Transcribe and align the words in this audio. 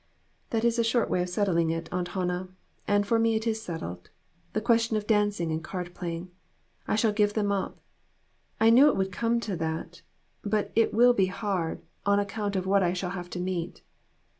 "That 0.49 0.65
is 0.65 0.79
a 0.79 0.83
short 0.83 1.11
way 1.11 1.21
of 1.21 1.29
settling 1.29 1.69
it, 1.69 1.87
Aunt 1.91 2.07
Han 2.17 2.25
nah, 2.29 2.47
and 2.87 3.05
for 3.05 3.19
me 3.19 3.35
it 3.35 3.45
is 3.45 3.61
settled 3.61 4.09
the 4.53 4.59
question 4.59 4.97
of 4.97 5.05
dancing 5.05 5.51
and 5.51 5.63
card 5.63 5.93
playing. 5.93 6.31
I 6.87 6.95
shall 6.95 7.11
give 7.11 7.35
them 7.35 7.51
up. 7.51 7.79
I 8.59 8.71
knew 8.71 8.87
it 8.87 8.95
would 8.97 9.11
come 9.11 9.39
to 9.41 9.55
that; 9.57 10.01
but 10.41 10.71
it 10.75 10.91
will 10.91 11.13
be 11.13 11.27
hard, 11.27 11.83
on 12.03 12.19
account 12.19 12.55
of 12.55 12.65
what 12.65 12.81
I 12.81 12.93
shall 12.93 13.11
have 13.11 13.29
to 13.29 13.39
meet." 13.39 13.83